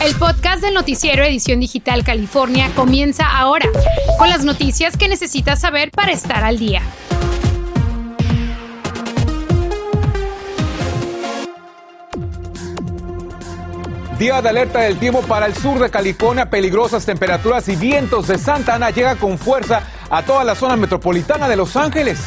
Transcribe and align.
El 0.00 0.14
podcast 0.14 0.62
del 0.62 0.74
noticiero 0.74 1.24
Edición 1.24 1.58
Digital 1.58 2.04
California 2.04 2.70
comienza 2.76 3.26
ahora, 3.26 3.68
con 4.16 4.28
las 4.28 4.44
noticias 4.44 4.96
que 4.96 5.08
necesitas 5.08 5.60
saber 5.60 5.90
para 5.90 6.12
estar 6.12 6.44
al 6.44 6.56
día. 6.56 6.82
Día 14.20 14.40
de 14.40 14.48
alerta 14.48 14.80
del 14.80 14.98
tiempo 14.98 15.20
para 15.22 15.46
el 15.46 15.54
sur 15.54 15.80
de 15.80 15.90
California, 15.90 16.48
peligrosas 16.48 17.04
temperaturas 17.04 17.68
y 17.68 17.74
vientos 17.74 18.28
de 18.28 18.38
Santa 18.38 18.76
Ana 18.76 18.90
llega 18.90 19.16
con 19.16 19.36
fuerza 19.36 19.82
a 20.10 20.22
toda 20.22 20.44
la 20.44 20.54
zona 20.54 20.76
metropolitana 20.76 21.48
de 21.48 21.56
Los 21.56 21.74
Ángeles. 21.76 22.20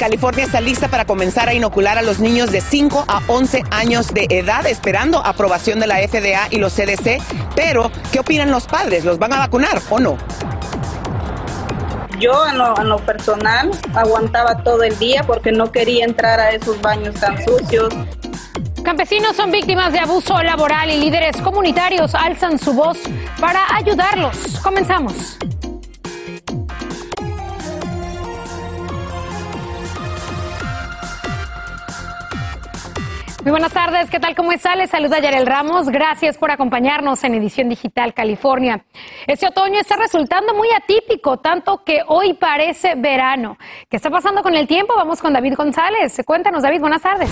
California 0.00 0.46
está 0.46 0.62
lista 0.62 0.88
para 0.88 1.04
comenzar 1.04 1.50
a 1.50 1.52
inocular 1.52 1.98
a 1.98 2.02
los 2.02 2.20
niños 2.20 2.50
de 2.50 2.62
5 2.62 3.04
a 3.06 3.20
11 3.26 3.64
años 3.70 4.08
de 4.14 4.28
edad, 4.30 4.64
esperando 4.64 5.18
aprobación 5.18 5.78
de 5.78 5.86
la 5.86 5.96
FDA 5.96 6.48
y 6.48 6.56
los 6.56 6.72
CDC. 6.72 7.20
Pero, 7.54 7.92
¿qué 8.10 8.20
opinan 8.20 8.50
los 8.50 8.66
padres? 8.66 9.04
¿Los 9.04 9.18
van 9.18 9.34
a 9.34 9.40
vacunar 9.40 9.78
o 9.90 10.00
no? 10.00 10.16
Yo 12.18 12.46
en 12.48 12.56
lo, 12.56 12.80
en 12.80 12.88
lo, 12.88 12.96
personal 13.00 13.70
aguantaba 13.94 14.62
todo 14.62 14.84
el 14.84 14.98
día 14.98 15.22
porque 15.26 15.52
no 15.52 15.70
quería 15.70 16.06
entrar 16.06 16.40
a 16.40 16.48
esos 16.52 16.80
baños 16.80 17.14
tan 17.16 17.36
sucios. 17.44 17.92
Campesinos 18.82 19.36
son 19.36 19.50
víctimas 19.50 19.92
de 19.92 19.98
abuso 19.98 20.42
laboral 20.42 20.90
y 20.90 20.96
líderes 20.98 21.36
comunitarios 21.42 22.14
alzan 22.14 22.58
su 22.58 22.72
voz 22.72 22.96
para 23.38 23.76
ayudarlos. 23.76 24.60
Comenzamos. 24.62 25.36
Muy 33.50 33.58
buenas 33.58 33.72
tardes, 33.72 34.08
¿qué 34.10 34.20
tal? 34.20 34.36
¿Cómo 34.36 34.52
está? 34.52 34.76
Les 34.76 34.90
saluda 34.90 35.18
Yarel 35.18 35.44
Ramos. 35.44 35.88
Gracias 35.88 36.38
por 36.38 36.52
acompañarnos 36.52 37.24
en 37.24 37.34
Edición 37.34 37.68
Digital 37.68 38.14
California. 38.14 38.84
Este 39.26 39.48
otoño 39.48 39.80
está 39.80 39.96
resultando 39.96 40.54
muy 40.54 40.68
atípico, 40.70 41.38
tanto 41.38 41.82
que 41.82 41.98
hoy 42.06 42.34
parece 42.34 42.94
verano. 42.94 43.58
¿Qué 43.88 43.96
está 43.96 44.08
pasando 44.08 44.44
con 44.44 44.54
el 44.54 44.68
tiempo? 44.68 44.94
Vamos 44.94 45.20
con 45.20 45.32
David 45.32 45.54
González. 45.56 46.22
Cuéntanos, 46.24 46.62
David, 46.62 46.78
buenas 46.78 47.02
tardes. 47.02 47.28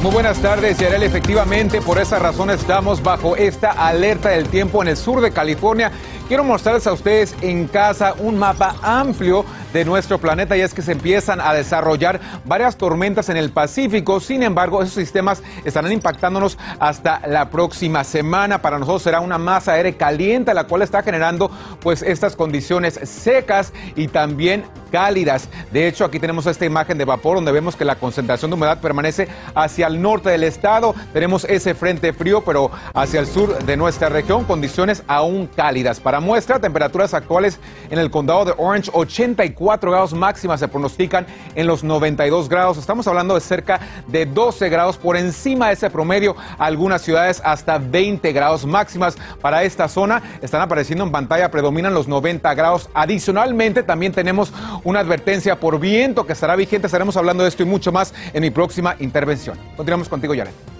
Muy 0.00 0.12
buenas 0.12 0.38
tardes, 0.40 0.78
Yarel. 0.78 1.02
Efectivamente, 1.02 1.80
por 1.80 1.98
esa 1.98 2.20
razón 2.20 2.50
estamos 2.50 3.02
bajo 3.02 3.34
esta 3.34 3.72
alerta 3.72 4.28
del 4.28 4.48
tiempo 4.48 4.80
en 4.80 4.90
el 4.90 4.96
sur 4.96 5.20
de 5.20 5.32
California. 5.32 5.90
Quiero 6.28 6.44
mostrarles 6.44 6.86
a 6.86 6.92
ustedes 6.92 7.34
en 7.40 7.66
casa 7.66 8.14
un 8.20 8.38
mapa 8.38 8.76
amplio 8.80 9.44
de 9.74 9.84
nuestro 9.84 10.18
planeta 10.18 10.56
y 10.56 10.60
es 10.60 10.72
que 10.72 10.82
se 10.82 10.92
empiezan 10.92 11.40
a 11.40 11.52
desarrollar 11.52 12.20
varias 12.44 12.76
tormentas 12.76 13.28
en 13.28 13.36
el 13.36 13.50
Pacífico. 13.50 14.20
Sin 14.20 14.44
embargo, 14.44 14.80
esos 14.80 14.94
sistemas 14.94 15.42
estarán 15.64 15.90
impactándonos 15.90 16.56
hasta 16.78 17.20
la 17.26 17.50
próxima 17.50 18.04
semana. 18.04 18.62
Para 18.62 18.78
nosotros 18.78 19.02
será 19.02 19.18
una 19.18 19.36
masa 19.36 19.72
aérea 19.72 19.92
caliente 19.98 20.54
la 20.54 20.64
cual 20.64 20.82
está 20.82 21.02
generando 21.02 21.50
pues 21.80 22.02
estas 22.02 22.36
condiciones 22.36 23.00
secas 23.02 23.72
y 23.96 24.06
también 24.06 24.64
cálidas. 24.92 25.48
De 25.72 25.88
hecho, 25.88 26.04
aquí 26.04 26.20
tenemos 26.20 26.46
esta 26.46 26.64
imagen 26.64 26.96
de 26.96 27.04
vapor 27.04 27.38
donde 27.38 27.50
vemos 27.50 27.74
que 27.74 27.84
la 27.84 27.96
concentración 27.96 28.52
de 28.52 28.54
humedad 28.54 28.80
permanece 28.80 29.26
hacia 29.56 29.88
el 29.88 30.00
norte 30.00 30.30
del 30.30 30.44
estado. 30.44 30.94
Tenemos 31.12 31.44
ese 31.46 31.74
frente 31.74 32.12
frío, 32.12 32.44
pero 32.44 32.70
hacia 32.94 33.18
el 33.18 33.26
sur 33.26 33.58
de 33.64 33.76
nuestra 33.76 34.08
región, 34.08 34.44
condiciones 34.44 35.02
aún 35.08 35.48
cálidas. 35.48 35.98
Para 35.98 36.20
muestra, 36.20 36.60
temperaturas 36.60 37.12
actuales 37.12 37.58
en 37.90 37.98
el 37.98 38.12
condado 38.12 38.44
de 38.44 38.54
Orange, 38.56 38.92
84 38.94 39.63
grados 39.64 40.12
máximas 40.14 40.60
se 40.60 40.68
pronostican 40.68 41.26
en 41.54 41.66
los 41.66 41.82
92 41.82 42.48
grados. 42.48 42.78
Estamos 42.78 43.06
hablando 43.06 43.34
de 43.34 43.40
cerca 43.40 43.80
de 44.06 44.26
12 44.26 44.68
grados 44.68 44.96
por 44.96 45.16
encima 45.16 45.68
de 45.68 45.74
ese 45.74 45.90
promedio. 45.90 46.36
Algunas 46.58 47.02
ciudades 47.02 47.40
hasta 47.44 47.78
20 47.78 48.32
grados 48.32 48.66
máximas. 48.66 49.16
Para 49.40 49.62
esta 49.64 49.88
zona 49.88 50.22
están 50.42 50.60
apareciendo 50.60 51.04
en 51.04 51.12
pantalla, 51.12 51.50
predominan 51.50 51.94
los 51.94 52.08
90 52.08 52.54
grados. 52.54 52.88
Adicionalmente, 52.94 53.82
también 53.82 54.12
tenemos 54.12 54.52
una 54.84 55.00
advertencia 55.00 55.58
por 55.58 55.80
viento 55.80 56.26
que 56.26 56.32
estará 56.32 56.56
vigente. 56.56 56.86
Estaremos 56.86 57.16
hablando 57.16 57.42
de 57.42 57.48
esto 57.48 57.62
y 57.62 57.66
mucho 57.66 57.92
más 57.92 58.14
en 58.32 58.42
mi 58.42 58.50
próxima 58.50 58.96
intervención. 59.00 59.58
Continuamos 59.76 60.08
contigo, 60.08 60.34
Jared. 60.36 60.73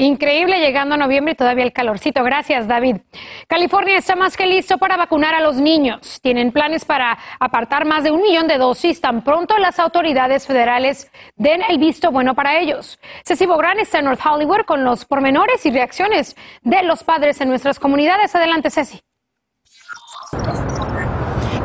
Increíble 0.00 0.60
llegando 0.60 0.94
a 0.94 0.98
noviembre 0.98 1.34
y 1.34 1.36
todavía 1.36 1.62
el 1.62 1.74
calorcito. 1.74 2.24
Gracias, 2.24 2.66
David. 2.66 2.96
California 3.46 3.98
está 3.98 4.16
más 4.16 4.34
que 4.34 4.46
listo 4.46 4.78
para 4.78 4.96
vacunar 4.96 5.34
a 5.34 5.42
los 5.42 5.56
niños. 5.56 6.20
Tienen 6.22 6.52
planes 6.52 6.86
para 6.86 7.18
apartar 7.38 7.84
más 7.84 8.02
de 8.02 8.10
un 8.10 8.22
millón 8.22 8.48
de 8.48 8.56
dosis 8.56 9.02
tan 9.02 9.22
pronto 9.22 9.58
las 9.58 9.78
autoridades 9.78 10.46
federales 10.46 11.10
den 11.36 11.60
el 11.68 11.76
visto 11.76 12.10
bueno 12.10 12.34
para 12.34 12.58
ellos. 12.58 12.98
Ceci 13.26 13.44
Bográn 13.44 13.78
está 13.78 13.98
en 13.98 14.06
North 14.06 14.24
Hollywood 14.24 14.62
con 14.64 14.84
los 14.84 15.04
pormenores 15.04 15.66
y 15.66 15.70
reacciones 15.70 16.34
de 16.62 16.82
los 16.82 17.04
padres 17.04 17.38
en 17.42 17.50
nuestras 17.50 17.78
comunidades. 17.78 18.34
Adelante, 18.34 18.70
Ceci. 18.70 19.02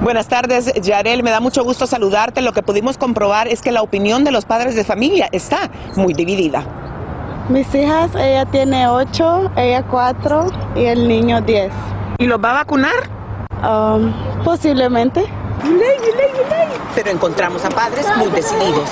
Buenas 0.02 0.28
tardes, 0.28 0.74
Yarel. 0.82 1.24
Me 1.24 1.32
da 1.32 1.40
mucho 1.40 1.64
gusto 1.64 1.88
saludarte. 1.88 2.42
Lo 2.42 2.52
que 2.52 2.64
pudimos 2.64 2.98
comprobar 2.98 3.48
es 3.48 3.62
que 3.62 3.72
la 3.72 3.82
opinión 3.82 4.26
de 4.26 4.32
los 4.32 4.44
padres 4.44 4.76
de 4.76 4.84
familia 4.84 5.30
está 5.32 5.72
muy 5.96 6.14
dividida. 6.14 6.95
Mis 7.48 7.76
hijas, 7.76 8.10
ella 8.16 8.46
tiene 8.48 8.88
ocho, 8.88 9.52
ella 9.56 9.84
cuatro 9.84 10.48
y 10.76 10.86
el 10.86 11.08
niño 11.08 11.42
diez. 11.42 11.72
¿Y 12.18 12.26
los 12.26 12.44
va 12.44 12.50
a 12.50 12.54
vacunar? 12.54 13.08
Um, 13.62 14.12
posiblemente. 14.44 15.24
Pero 16.96 17.12
encontramos 17.12 17.64
a 17.64 17.70
padres 17.70 18.08
muy 18.18 18.30
decididos. 18.30 18.90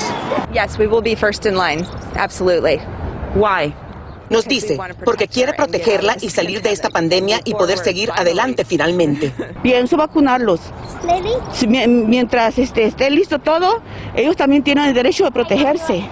Yes, 0.54 0.78
we 0.78 0.86
will 0.86 1.02
be 1.02 1.16
first 1.16 1.48
in 1.48 1.56
line. 1.56 1.84
Absolutely. 2.16 2.80
Why? 3.34 3.74
Nos 4.30 4.46
dice, 4.46 4.78
porque 5.04 5.28
quiere 5.28 5.54
protegerla 5.54 6.16
y 6.22 6.30
salir 6.30 6.62
de 6.62 6.72
esta 6.72 6.90
pandemia 6.90 7.40
y 7.44 7.54
poder 7.56 7.80
seguir 7.80 8.12
adelante 8.16 8.66
finalmente. 8.66 9.34
Pienso 9.62 9.98
vacunarlos. 9.98 10.60
Mientras 11.68 12.58
este, 12.60 12.86
esté 12.86 13.10
listo 13.10 13.40
todo, 13.40 13.82
ellos 14.16 14.36
también 14.36 14.64
tienen 14.64 14.86
el 14.86 14.94
derecho 14.94 15.26
de 15.26 15.32
protegerse 15.32 16.08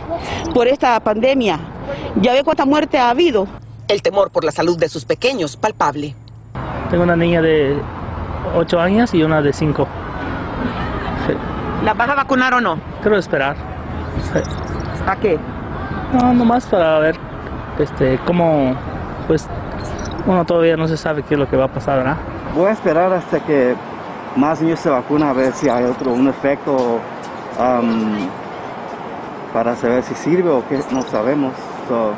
por 0.53 0.68
esta 0.68 1.00
pandemia. 1.00 1.59
Ya 2.16 2.34
ve 2.34 2.44
cuánta 2.44 2.66
muerte 2.66 3.00
ha 3.00 3.09
habido. 3.09 3.47
El 3.88 4.02
temor 4.02 4.31
por 4.31 4.44
la 4.44 4.52
salud 4.52 4.78
de 4.78 4.90
sus 4.90 5.06
pequeños, 5.06 5.57
palpable. 5.57 6.16
Tengo 6.90 7.03
una 7.03 7.16
niña 7.16 7.41
de 7.41 7.78
8 8.56 8.79
años 8.79 9.13
y 9.13 9.24
una 9.24 9.41
de 9.41 9.53
5. 9.53 9.88
Sí. 11.28 11.34
¿La 11.84 11.94
vas 11.94 12.09
a 12.09 12.16
vacunar 12.16 12.53
o 12.53 12.62
no? 12.62 12.80
Quiero 13.01 13.18
esperar. 13.18 13.56
Sí. 14.34 14.40
¿A 15.07 15.16
qué? 15.16 15.40
No, 16.13 16.34
nomás 16.34 16.66
para 16.66 17.00
ver 17.00 17.16
este, 17.80 18.19
cómo, 18.25 18.75
pues, 19.28 19.47
bueno, 20.25 20.46
todavía 20.46 20.78
no 20.78 20.88
se 20.88 20.97
sabe 20.97 21.24
qué 21.24 21.35
es 21.35 21.40
lo 21.40 21.50
que 21.50 21.57
va 21.57 21.66
a 21.66 21.74
pasar, 21.74 21.97
¿verdad? 21.97 22.18
Voy 22.56 22.68
a 22.68 22.72
esperar 22.72 23.12
hasta 23.13 23.40
que 23.40 23.75
más 24.35 24.62
niños 24.62 24.80
se 24.80 24.90
vacunan 24.90 25.30
a 25.30 25.34
ver 25.34 25.53
si 25.53 25.69
hay 25.69 25.85
otro, 25.85 26.12
un 26.12 26.28
efecto 26.28 27.00
um, 27.59 28.28
para 29.53 29.75
saber 29.75 30.03
si 30.03 30.13
sirve 30.16 30.50
o 30.50 30.68
qué, 30.68 30.80
no 30.91 31.01
sabemos. 31.01 31.53
So, 31.88 32.14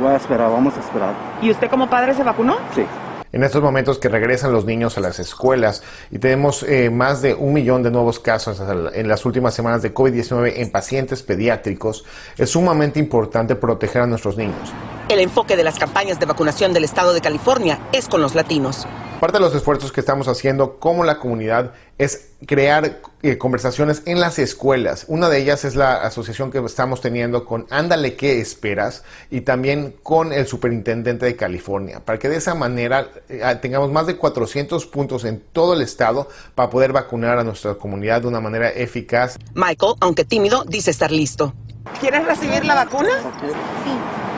voy 0.00 0.12
a 0.12 0.16
esperar, 0.16 0.50
vamos 0.50 0.76
a 0.76 0.80
esperar. 0.80 1.14
¿Y 1.40 1.50
usted 1.50 1.68
como 1.68 1.88
padre 1.88 2.14
se 2.14 2.22
vacunó? 2.22 2.56
Sí 2.74 2.84
en 3.32 3.42
estos 3.42 3.62
momentos 3.62 3.98
que 3.98 4.08
regresan 4.08 4.52
los 4.52 4.64
niños 4.64 4.96
a 4.98 5.00
las 5.00 5.18
escuelas 5.18 5.82
y 6.10 6.18
tenemos 6.18 6.62
eh, 6.62 6.90
más 6.90 7.22
de 7.22 7.34
un 7.34 7.54
millón 7.54 7.82
de 7.82 7.90
nuevos 7.90 8.20
casos 8.20 8.62
en 8.94 9.08
las 9.08 9.24
últimas 9.24 9.54
semanas 9.54 9.82
de 9.82 9.92
COVID-19 9.92 10.52
en 10.56 10.70
pacientes 10.70 11.22
pediátricos, 11.22 12.04
es 12.36 12.50
sumamente 12.50 13.00
importante 13.00 13.56
proteger 13.56 14.02
a 14.02 14.06
nuestros 14.06 14.36
niños. 14.36 14.72
El 15.12 15.20
enfoque 15.20 15.58
de 15.58 15.62
las 15.62 15.78
campañas 15.78 16.18
de 16.18 16.24
vacunación 16.24 16.72
del 16.72 16.84
estado 16.84 17.12
de 17.12 17.20
California 17.20 17.78
es 17.92 18.08
con 18.08 18.22
los 18.22 18.34
latinos. 18.34 18.86
Parte 19.20 19.36
de 19.36 19.44
los 19.44 19.54
esfuerzos 19.54 19.92
que 19.92 20.00
estamos 20.00 20.26
haciendo 20.26 20.78
como 20.78 21.04
la 21.04 21.18
comunidad 21.18 21.74
es 21.98 22.30
crear 22.46 23.02
eh, 23.20 23.36
conversaciones 23.36 24.04
en 24.06 24.20
las 24.20 24.38
escuelas. 24.38 25.04
Una 25.08 25.28
de 25.28 25.42
ellas 25.42 25.66
es 25.66 25.76
la 25.76 25.96
asociación 25.96 26.50
que 26.50 26.60
estamos 26.64 27.02
teniendo 27.02 27.44
con 27.44 27.66
Ándale, 27.68 28.16
¿qué 28.16 28.40
esperas? 28.40 29.04
Y 29.30 29.42
también 29.42 29.94
con 30.02 30.32
el 30.32 30.46
superintendente 30.46 31.26
de 31.26 31.36
California, 31.36 32.00
para 32.02 32.18
que 32.18 32.30
de 32.30 32.36
esa 32.36 32.54
manera 32.54 33.10
eh, 33.28 33.42
tengamos 33.60 33.92
más 33.92 34.06
de 34.06 34.16
400 34.16 34.86
puntos 34.86 35.26
en 35.26 35.42
todo 35.52 35.74
el 35.74 35.82
estado 35.82 36.26
para 36.54 36.70
poder 36.70 36.94
vacunar 36.94 37.38
a 37.38 37.44
nuestra 37.44 37.74
comunidad 37.74 38.22
de 38.22 38.28
una 38.28 38.40
manera 38.40 38.70
eficaz. 38.70 39.36
Michael, 39.52 39.92
aunque 40.00 40.24
tímido, 40.24 40.64
dice 40.64 40.90
estar 40.90 41.12
listo. 41.12 41.52
¿Quieres 42.00 42.24
recibir 42.24 42.64
la 42.64 42.76
vacuna? 42.76 43.10
Sí. 43.20 44.31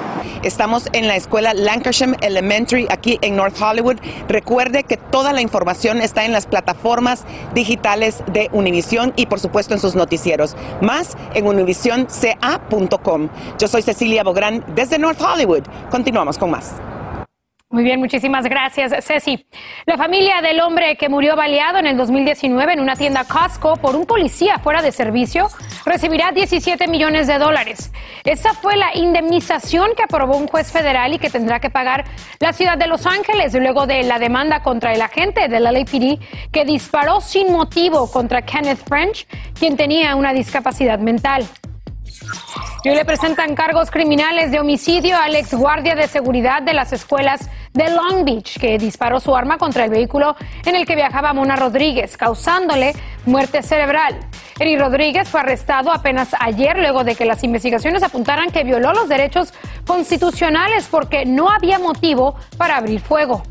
Estamos 0.44 0.90
en 0.92 1.08
la 1.08 1.16
escuela 1.16 1.54
Lancashire 1.54 2.18
Elementary 2.20 2.86
aquí 2.90 3.18
en 3.22 3.34
North 3.34 3.60
Hollywood. 3.60 3.96
Recuerde 4.28 4.84
que 4.84 4.98
toda 4.98 5.32
la 5.32 5.40
información 5.40 6.02
está 6.02 6.26
en 6.26 6.32
las 6.32 6.46
plataformas 6.46 7.24
digitales 7.54 8.22
de 8.30 8.50
Univision 8.52 9.14
y 9.16 9.24
por 9.24 9.40
supuesto 9.40 9.72
en 9.72 9.80
sus 9.80 9.94
noticieros. 9.94 10.54
Más 10.82 11.16
en 11.32 11.46
univisionca.com. 11.46 13.30
Yo 13.58 13.68
soy 13.68 13.80
Cecilia 13.80 14.22
Bográn 14.22 14.62
desde 14.74 14.98
North 14.98 15.20
Hollywood. 15.22 15.62
Continuamos 15.90 16.36
con 16.36 16.50
más. 16.50 16.74
Muy 17.70 17.82
bien, 17.82 17.98
muchísimas 17.98 18.44
gracias, 18.44 18.92
Ceci. 19.04 19.46
La 19.84 19.96
familia 19.96 20.40
del 20.42 20.60
hombre 20.60 20.96
que 20.96 21.08
murió 21.08 21.34
baleado 21.34 21.78
en 21.78 21.86
el 21.86 21.96
2019 21.96 22.74
en 22.74 22.78
una 22.78 22.94
tienda 22.94 23.24
Costco 23.24 23.76
por 23.78 23.96
un 23.96 24.06
policía 24.06 24.60
fuera 24.60 24.80
de 24.80 24.92
servicio 24.92 25.48
recibirá 25.84 26.30
17 26.30 26.86
millones 26.86 27.26
de 27.26 27.36
dólares. 27.36 27.90
Esa 28.22 28.52
fue 28.52 28.76
la 28.76 28.94
indemnización 28.94 29.90
que 29.96 30.04
aprobó 30.04 30.36
un 30.36 30.46
juez 30.46 30.70
federal 30.70 31.14
y 31.14 31.18
que 31.18 31.30
tendrá 31.30 31.58
que 31.58 31.68
pagar 31.68 32.04
la 32.38 32.52
ciudad 32.52 32.78
de 32.78 32.86
Los 32.86 33.06
Ángeles 33.06 33.52
luego 33.54 33.88
de 33.88 34.04
la 34.04 34.20
demanda 34.20 34.62
contra 34.62 34.92
el 34.92 35.02
agente 35.02 35.48
del 35.48 35.64
LAPD 35.64 36.20
que 36.52 36.64
disparó 36.64 37.20
sin 37.20 37.50
motivo 37.50 38.08
contra 38.08 38.42
Kenneth 38.42 38.86
French, 38.86 39.26
quien 39.58 39.76
tenía 39.76 40.14
una 40.14 40.32
discapacidad 40.32 41.00
mental. 41.00 41.44
Y 42.84 42.90
le 42.90 43.04
presentan 43.04 43.54
cargos 43.54 43.90
criminales 43.90 44.50
de 44.50 44.60
homicidio 44.60 45.16
al 45.16 45.34
ex 45.36 45.54
guardia 45.54 45.94
de 45.94 46.06
seguridad 46.06 46.62
de 46.62 46.74
las 46.74 46.92
escuelas 46.92 47.48
de 47.72 47.90
Long 47.90 48.24
Beach, 48.24 48.58
que 48.58 48.78
disparó 48.78 49.20
su 49.20 49.34
arma 49.34 49.58
contra 49.58 49.84
el 49.84 49.90
vehículo 49.90 50.36
en 50.64 50.76
el 50.76 50.86
que 50.86 50.94
viajaba 50.94 51.32
Mona 51.32 51.56
Rodríguez, 51.56 52.16
causándole 52.16 52.92
muerte 53.26 53.62
cerebral. 53.62 54.20
Eri 54.58 54.76
Rodríguez 54.76 55.28
fue 55.28 55.40
arrestado 55.40 55.92
apenas 55.92 56.36
ayer 56.38 56.78
luego 56.78 57.04
de 57.04 57.16
que 57.16 57.24
las 57.24 57.42
investigaciones 57.42 58.02
apuntaran 58.02 58.50
que 58.50 58.64
violó 58.64 58.92
los 58.92 59.08
derechos 59.08 59.52
constitucionales 59.86 60.86
porque 60.90 61.24
no 61.24 61.50
había 61.50 61.78
motivo 61.78 62.36
para 62.56 62.76
abrir 62.76 63.00
fuego. 63.00 63.42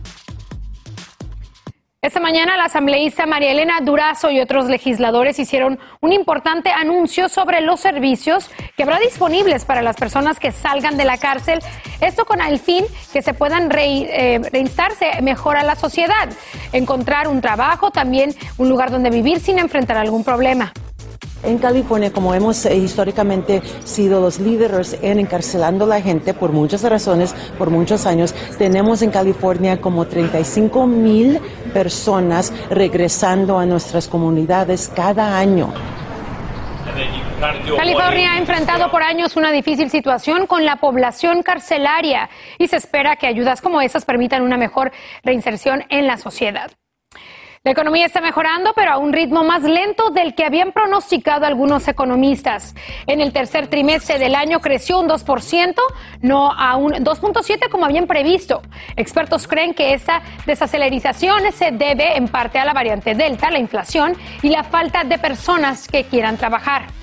Esta 2.03 2.19
mañana 2.19 2.57
la 2.57 2.65
asambleísta 2.65 3.25
María 3.25 3.53
Elena 3.53 3.79
Durazo 3.79 4.29
y 4.29 4.41
otros 4.41 4.65
legisladores 4.65 5.39
hicieron 5.39 5.79
un 6.01 6.11
importante 6.11 6.69
anuncio 6.69 7.29
sobre 7.29 7.61
los 7.61 7.79
servicios 7.79 8.51
que 8.75 8.83
habrá 8.83 8.99
disponibles 8.99 9.63
para 9.63 9.81
las 9.81 9.95
personas 9.95 10.37
que 10.37 10.51
salgan 10.51 10.97
de 10.97 11.05
la 11.05 11.17
cárcel. 11.17 11.59
Esto 12.01 12.25
con 12.25 12.41
el 12.41 12.59
fin 12.59 12.83
que 13.13 13.21
se 13.21 13.33
puedan 13.33 13.71
eh, 13.73 14.41
reinstarse 14.51 15.21
mejor 15.21 15.55
a 15.55 15.63
la 15.63 15.77
sociedad, 15.77 16.27
encontrar 16.73 17.29
un 17.29 17.39
trabajo, 17.39 17.89
también 17.89 18.35
un 18.57 18.67
lugar 18.67 18.91
donde 18.91 19.09
vivir 19.09 19.39
sin 19.39 19.57
enfrentar 19.57 19.95
algún 19.95 20.25
problema. 20.25 20.73
En 21.43 21.57
California, 21.57 22.11
como 22.11 22.33
hemos 22.33 22.65
eh, 22.65 22.75
históricamente 22.75 23.61
sido 23.83 24.21
los 24.21 24.39
líderes 24.39 24.97
en 25.01 25.19
encarcelando 25.19 25.83
a 25.83 25.87
la 25.87 26.01
gente 26.01 26.33
por 26.33 26.51
muchas 26.53 26.83
razones, 26.83 27.35
por 27.57 27.69
muchos 27.69 28.05
años, 28.05 28.33
tenemos 28.57 29.01
en 29.01 29.11
California 29.11 29.81
como 29.81 30.05
35 30.05 30.87
mil 30.87 31.39
personas 31.73 32.53
regresando 32.69 33.59
a 33.59 33.65
nuestras 33.65 34.07
comunidades 34.07 34.91
cada 34.95 35.37
año. 35.37 35.73
California 37.75 38.33
ha 38.33 38.37
enfrentado 38.37 38.89
por 38.89 39.03
años 39.03 39.35
una 39.35 39.51
difícil 39.51 39.89
situación 39.89 40.47
con 40.47 40.63
la 40.63 40.77
población 40.77 41.43
carcelaria 41.43 42.29
y 42.57 42.67
se 42.67 42.77
espera 42.77 43.17
que 43.17 43.27
ayudas 43.27 43.61
como 43.61 43.81
esas 43.81 44.05
permitan 44.05 44.43
una 44.43 44.55
mejor 44.55 44.93
reinserción 45.23 45.83
en 45.89 46.07
la 46.07 46.17
sociedad. 46.17 46.71
La 47.65 47.71
economía 47.71 48.05
está 48.05 48.19
mejorando, 48.19 48.73
pero 48.75 48.91
a 48.91 48.97
un 48.97 49.13
ritmo 49.13 49.45
más 49.45 49.63
lento 49.63 50.09
del 50.09 50.35
que 50.35 50.43
habían 50.43 50.73
pronosticado 50.73 51.45
algunos 51.45 51.87
economistas. 51.87 52.75
En 53.07 53.21
el 53.21 53.31
tercer 53.31 53.67
trimestre 53.67 54.19
del 54.19 54.35
año 54.35 54.59
creció 54.59 54.99
un 54.99 55.07
2%, 55.07 55.75
no 56.19 56.51
a 56.51 56.75
un 56.75 56.91
2.7% 56.91 57.69
como 57.69 57.85
habían 57.85 58.05
previsto. 58.05 58.63
Expertos 58.97 59.47
creen 59.47 59.73
que 59.73 59.93
esta 59.93 60.21
desacelerización 60.45 61.53
se 61.53 61.71
debe 61.71 62.17
en 62.17 62.27
parte 62.27 62.59
a 62.59 62.65
la 62.65 62.73
variante 62.73 63.15
Delta, 63.15 63.49
la 63.49 63.59
inflación 63.59 64.17
y 64.41 64.49
la 64.49 64.65
falta 64.65 65.05
de 65.05 65.17
personas 65.17 65.87
que 65.87 66.03
quieran 66.03 66.35
trabajar. 66.35 67.02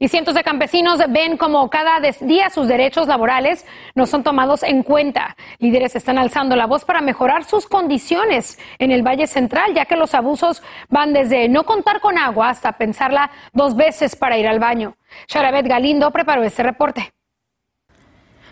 Y 0.00 0.08
cientos 0.08 0.34
de 0.34 0.44
campesinos 0.44 1.00
ven 1.08 1.36
como 1.36 1.68
cada 1.70 2.00
día 2.20 2.50
sus 2.50 2.68
derechos 2.68 3.08
laborales 3.08 3.66
no 3.96 4.06
son 4.06 4.22
tomados 4.22 4.62
en 4.62 4.84
cuenta. 4.84 5.36
Líderes 5.58 5.96
están 5.96 6.18
alzando 6.18 6.54
la 6.54 6.66
voz 6.66 6.84
para 6.84 7.00
mejorar 7.00 7.44
sus 7.44 7.66
condiciones 7.66 8.60
en 8.78 8.92
el 8.92 9.02
Valle 9.02 9.26
Central, 9.26 9.74
ya 9.74 9.86
que 9.86 9.96
los 9.96 10.14
abusos 10.14 10.62
van 10.88 11.12
desde 11.12 11.48
no 11.48 11.64
contar 11.64 12.00
con 12.00 12.16
agua 12.16 12.50
hasta 12.50 12.78
pensarla 12.78 13.32
dos 13.52 13.74
veces 13.74 14.14
para 14.14 14.38
ir 14.38 14.46
al 14.46 14.60
baño. 14.60 14.96
Sharabet 15.26 15.66
Galindo 15.66 16.12
preparó 16.12 16.44
este 16.44 16.62
reporte. 16.62 17.12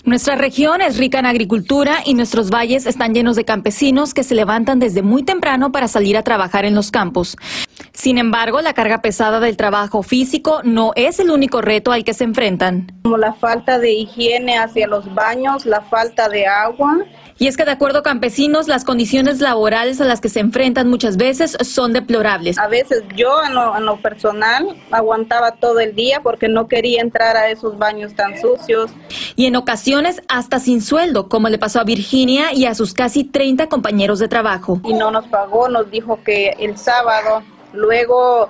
Nuestra 0.07 0.37
región 0.37 0.83
es 0.83 0.99
rica 0.99 1.19
en 1.19 1.27
agricultura 1.27 1.97
y 2.05 2.15
nuestros 2.15 2.49
valles 2.49 2.87
están 2.87 3.13
llenos 3.13 3.35
de 3.35 3.45
campesinos 3.45 4.15
que 4.15 4.23
se 4.23 4.37
levantan 4.37 4.79
desde 4.79 5.03
muy 5.03 5.25
temprano 5.25 5.73
para 5.73 5.89
salir 5.89 6.17
a 6.17 6.23
trabajar 6.23 6.65
en 6.65 6.77
los 6.77 6.93
campos. 6.93 7.37
Sin 7.93 8.17
embargo, 8.17 8.61
la 8.61 8.73
carga 8.73 9.03
pesada 9.03 9.41
del 9.41 9.57
trabajo 9.57 10.05
físico 10.05 10.61
no 10.63 10.93
es 10.95 11.19
el 11.19 11.33
único 11.33 11.61
reto 11.61 11.91
al 11.91 12.05
que 12.05 12.15
se 12.15 12.23
enfrentan. 12.23 12.87
Como 13.03 13.17
la 13.17 13.33
falta 13.33 13.81
de 13.81 13.95
higiene 13.95 14.57
hacia 14.57 14.87
los 14.87 15.13
baños, 15.13 15.67
la 15.67 15.81
falta 15.81 16.29
de 16.29 16.47
agua 16.47 16.99
y 17.39 17.49
es 17.49 17.57
que 17.57 17.65
de 17.65 17.73
acuerdo 17.73 17.99
a 17.99 18.03
campesinos, 18.03 18.67
las 18.67 18.85
condiciones 18.85 19.41
laborales 19.41 20.01
a 20.01 20.05
las 20.05 20.21
que 20.21 20.29
se 20.29 20.41
enfrentan 20.41 20.89
muchas 20.89 21.17
veces 21.17 21.57
son 21.61 21.93
deplorables. 21.93 22.59
A 22.59 22.67
veces 22.67 23.03
yo 23.15 23.43
en 23.45 23.55
lo, 23.55 23.97
personal 23.97 24.77
aguantaba 24.91 25.53
todo 25.53 25.81
el 25.81 25.95
día 25.95 26.21
porque 26.23 26.49
no 26.49 26.69
quería 26.69 27.01
entrar 27.01 27.37
a 27.37 27.51
esos 27.51 27.77
baños 27.79 28.15
tan 28.15 28.41
sucios. 28.41 28.91
Y 29.37 29.47
en 29.47 29.57
ocasiones 29.57 30.23
hasta 30.29 30.61
sin 30.61 30.81
sueldo, 30.81 31.29
como 31.29 31.49
le 31.49 31.59
pasó 31.59 31.81
a 31.81 31.85
Virginia 31.85 32.53
y 32.53 32.67
a 32.67 32.75
sus 32.75 32.95
casi 32.95 33.25
30 33.25 33.69
compañeros 33.69 34.19
de 34.19 34.29
trabajo. 34.29 34.81
Y 34.85 34.95
no 34.95 35.11
nos 35.11 35.27
pagó, 35.27 35.69
nos 35.69 35.91
dijo 35.91 36.21
que 36.25 36.57
el 36.59 36.77
sábado 36.79 37.43
Luego 37.73 38.49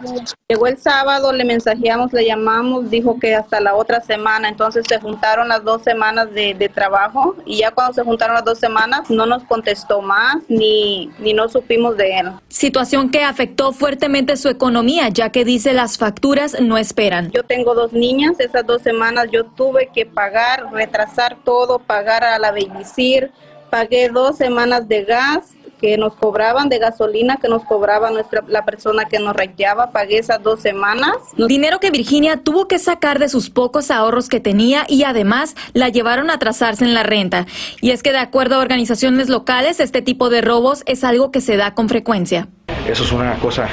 llegó 0.49 0.67
el 0.67 0.79
sábado, 0.79 1.33
le 1.33 1.45
mensajeamos, 1.45 2.13
le 2.13 2.25
llamamos, 2.25 2.91
dijo 2.91 3.19
que 3.19 3.35
hasta 3.35 3.61
la 3.61 3.75
otra 3.75 4.01
semana. 4.01 4.49
Entonces 4.49 4.85
se 4.89 5.01
juntaron 5.01 5.49
las 5.49 5.65
dos 5.65 5.83
semanas 5.83 6.33
de, 6.33 6.55
trabajo 6.75 7.37
y 7.45 7.59
ya 7.59 7.71
cuando 7.71 7.95
se 7.95 8.03
juntaron 8.03 8.35
las 8.35 8.45
dos 8.45 8.59
semanas 8.59 9.09
no 9.09 9.25
nos 9.25 9.45
contestó 9.45 10.03
más 10.03 10.43
ni, 10.49 11.11
ni 11.19 11.33
no 11.33 11.49
supimos 11.49 11.97
de 11.97 12.19
él. 12.19 12.33
Situación 12.49 13.11
que 13.11 13.23
afectó 13.23 13.73
fuertemente 13.73 14.37
su 14.37 14.49
economía, 14.49 15.09
ya 15.09 15.31
que 15.31 15.45
dice 15.45 15.73
las 15.73 15.97
facturas 15.97 16.61
no 16.61 16.77
esperan. 16.77 17.31
Yo 17.31 17.45
tengo 17.45 17.75
dos 17.75 17.93
niñas, 17.93 18.41
esas 18.41 18.67
dos 18.67 18.83
semanas 18.83 19.29
yo 19.31 19.45
tuve 19.45 19.91
que 19.95 20.07
pagar, 20.07 20.73
retrasar 20.73 21.37
todo, 21.45 21.79
pagar 21.79 22.25
a 22.25 22.39
la 22.39 22.51
babysitter, 22.51 23.31
pagué 23.71 24.09
dos 24.09 24.37
semanas 24.37 24.89
de 24.89 25.05
gas 25.05 25.56
que 25.81 25.97
nos 25.97 26.15
cobraban 26.15 26.69
de 26.69 26.79
gasolina, 26.79 27.37
que 27.37 27.49
nos 27.49 27.65
cobraba 27.65 28.11
nuestra, 28.11 28.43
la 28.49 28.65
persona 28.65 29.05
que 29.05 29.19
nos 29.19 29.35
rayaba, 29.35 29.91
pagué 29.91 30.19
esas 30.19 30.43
dos 30.43 30.61
semanas. 30.61 31.13
Dinero 31.37 31.81
que 31.81 31.91
Virginia 31.91 32.39
tuvo 32.39 32.69
que 32.69 32.79
sacar 32.79 33.19
de 33.19 33.29
sus 33.29 33.51
pocos 33.51 33.91
ahorros 33.91 34.29
que 34.29 34.41
tenía 34.41 34.85
y 34.89 35.05
además 35.05 35.55
la 35.73 35.89
llevaron 35.89 36.31
a 36.31 36.35
atrasarse 36.35 36.85
en 36.85 36.95
la 36.95 37.03
renta. 37.03 37.47
Y 37.81 37.91
es 37.91 38.03
que 38.03 38.13
de 38.13 38.19
acuerdo 38.19 38.57
a 38.57 38.59
organizaciones 38.59 39.29
locales, 39.29 39.81
este 39.81 40.03
tipo 40.03 40.31
de 40.31 40.41
robos 40.41 40.83
es 40.87 41.05
algo 41.05 41.31
que 41.31 41.41
se 41.41 41.57
da 41.57 41.75
con 41.75 41.89
frecuencia. 41.89 42.49
Eso 42.89 43.03
es 43.03 43.13
una 43.13 43.35
cosa 43.39 43.69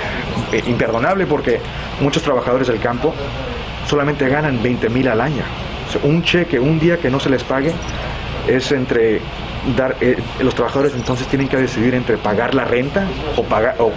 eh, 0.51 0.63
imperdonable 0.67 1.25
porque 1.25 1.59
muchos 2.01 2.23
trabajadores 2.23 2.67
del 2.67 2.79
campo 2.79 3.13
solamente 3.87 4.27
ganan 4.27 4.61
20 4.61 4.89
mil 4.89 5.07
al 5.07 5.21
año. 5.21 5.43
un 6.03 6.23
cheque, 6.23 6.59
un 6.59 6.79
día 6.79 6.97
que 6.97 7.09
no 7.09 7.19
se 7.19 7.29
les 7.29 7.43
pague, 7.43 7.71
es 8.47 8.71
entre 8.71 9.21
dar, 9.77 9.95
eh, 10.01 10.17
los 10.41 10.55
trabajadores 10.55 10.93
entonces 10.95 11.27
tienen 11.27 11.47
que 11.47 11.57
decidir 11.57 11.95
entre 11.95 12.17
pagar 12.17 12.53
la 12.53 12.65
renta 12.65 13.07
o, 13.37 13.43
pagar, 13.43 13.75
o, 13.79 13.91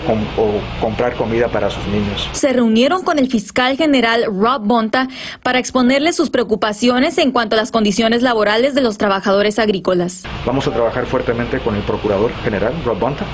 comprar 0.80 1.14
comida 1.14 1.48
para 1.48 1.70
sus 1.70 1.84
niños. 1.86 2.28
Se 2.32 2.52
reunieron 2.52 3.02
con 3.02 3.18
el 3.18 3.28
fiscal 3.28 3.76
general 3.76 4.24
Rob 4.26 4.62
Bonta 4.62 5.08
para 5.42 5.58
exponerle 5.58 6.12
sus 6.12 6.30
preocupaciones 6.30 7.18
en 7.18 7.32
cuanto 7.32 7.56
a 7.56 7.58
las 7.58 7.70
condiciones 7.70 8.22
laborales 8.22 8.74
de 8.74 8.80
los 8.80 8.98
trabajadores 8.98 9.58
agrícolas. 9.58 10.24
Vamos 10.44 10.66
a 10.66 10.72
trabajar 10.72 11.06
fuertemente 11.06 11.58
con 11.60 11.74
el 11.74 11.82
procurador 11.82 12.32
general 12.44 12.74
Rob 12.84 12.98
Bonta 12.98 13.24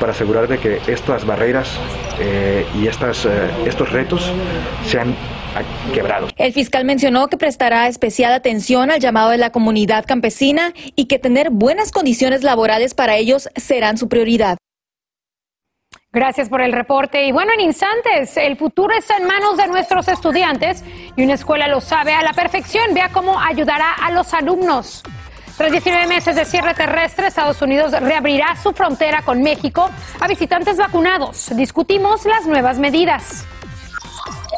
para 0.00 0.12
asegurar 0.12 0.48
de 0.48 0.58
que 0.58 0.80
estas 0.86 1.24
barreras 1.24 1.78
eh, 2.18 2.66
y 2.74 2.86
estas, 2.86 3.26
eh, 3.26 3.30
estos 3.66 3.90
retos 3.92 4.30
sean 4.86 5.14
quebrados. 5.92 6.32
El 6.36 6.52
fiscal 6.52 6.84
mencionó 6.84 7.28
que 7.28 7.36
prestará 7.36 7.88
especial 7.88 8.32
atención 8.32 8.90
al 8.90 9.00
llamado 9.00 9.30
de 9.30 9.38
la 9.38 9.50
comunidad 9.50 10.04
campesina 10.06 10.72
y 10.96 11.06
que 11.06 11.18
tener 11.18 11.50
buenas 11.50 11.92
condiciones 11.92 12.42
laborales 12.42 12.94
para 12.94 13.16
ellos 13.16 13.48
serán 13.56 13.98
su 13.98 14.08
prioridad. 14.08 14.56
Gracias 16.14 16.48
por 16.48 16.62
el 16.62 16.72
reporte. 16.72 17.26
Y 17.26 17.32
bueno, 17.32 17.52
en 17.54 17.60
instantes, 17.60 18.36
el 18.36 18.56
futuro 18.56 18.94
está 18.96 19.16
en 19.16 19.26
manos 19.26 19.56
de 19.56 19.66
nuestros 19.66 20.06
estudiantes 20.06 20.84
y 21.16 21.24
una 21.24 21.34
escuela 21.34 21.66
lo 21.66 21.80
sabe 21.80 22.14
a 22.14 22.22
la 22.22 22.32
perfección. 22.32 22.94
Vea 22.94 23.08
cómo 23.08 23.40
ayudará 23.40 23.92
a 23.94 24.12
los 24.12 24.32
alumnos. 24.32 25.02
Tras 25.56 25.72
19 25.72 26.06
meses 26.06 26.36
de 26.36 26.44
cierre 26.44 26.74
terrestre, 26.74 27.26
Estados 27.26 27.60
Unidos 27.62 27.92
reabrirá 28.00 28.54
su 28.60 28.72
frontera 28.72 29.22
con 29.22 29.42
México 29.42 29.90
a 30.20 30.28
visitantes 30.28 30.76
vacunados. 30.76 31.54
Discutimos 31.56 32.24
las 32.26 32.46
nuevas 32.46 32.78
medidas. 32.78 33.44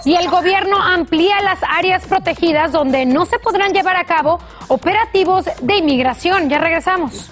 Y 0.06 0.14
el 0.14 0.30
gobierno 0.30 0.80
amplía 0.80 1.42
las 1.42 1.58
áreas 1.68 2.06
protegidas 2.06 2.70
donde 2.70 3.04
no 3.04 3.26
se 3.26 3.40
podrán 3.40 3.72
llevar 3.72 3.96
a 3.96 4.04
cabo 4.04 4.38
operativos 4.68 5.46
de 5.60 5.76
inmigración. 5.78 6.48
Ya 6.48 6.58
regresamos. 6.58 7.28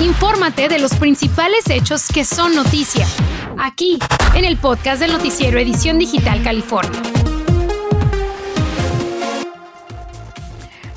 Infórmate 0.00 0.68
de 0.68 0.78
los 0.78 0.94
principales 0.96 1.70
hechos 1.70 2.08
que 2.08 2.26
son 2.26 2.54
noticia, 2.54 3.06
aquí, 3.58 3.98
en 4.34 4.44
el 4.44 4.58
podcast 4.58 5.00
del 5.00 5.12
noticiero 5.12 5.58
Edición 5.58 5.98
Digital 5.98 6.42
California. 6.42 7.00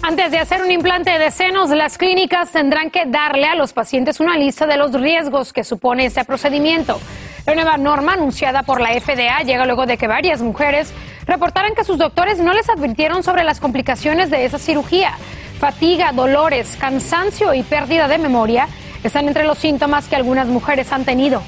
Antes 0.01 0.31
de 0.31 0.39
hacer 0.39 0.61
un 0.61 0.71
implante 0.71 1.17
de 1.17 1.31
senos, 1.31 1.69
las 1.69 1.97
clínicas 1.97 2.51
tendrán 2.51 2.91
que 2.91 3.05
darle 3.05 3.45
a 3.45 3.55
los 3.55 3.71
pacientes 3.71 4.19
una 4.19 4.37
lista 4.37 4.65
de 4.65 4.75
los 4.75 4.91
riesgos 4.91 5.53
que 5.53 5.63
supone 5.63 6.05
este 6.05 6.25
procedimiento. 6.25 6.99
La 7.47 7.55
nueva 7.55 7.77
norma 7.77 8.11
anunciada 8.11 8.63
por 8.63 8.81
la 8.81 8.89
FDA 8.89 9.39
llega 9.39 9.65
luego 9.65 9.85
de 9.85 9.97
que 9.97 10.05
varias 10.05 10.41
mujeres 10.41 10.91
reportaran 11.25 11.75
que 11.75 11.85
sus 11.85 11.97
doctores 11.97 12.39
no 12.39 12.53
les 12.53 12.69
advirtieron 12.69 13.23
sobre 13.23 13.45
las 13.45 13.61
complicaciones 13.61 14.29
de 14.29 14.43
esa 14.43 14.59
cirugía. 14.59 15.13
Fatiga, 15.57 16.11
dolores, 16.11 16.75
cansancio 16.77 17.53
y 17.53 17.63
pérdida 17.63 18.09
de 18.09 18.17
memoria 18.17 18.67
están 19.01 19.29
entre 19.29 19.45
los 19.45 19.59
síntomas 19.59 20.09
que 20.09 20.17
algunas 20.17 20.47
mujeres 20.47 20.91
han 20.91 21.05
tenido. 21.05 21.41